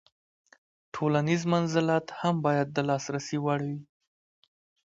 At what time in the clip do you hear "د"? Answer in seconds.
2.71-2.77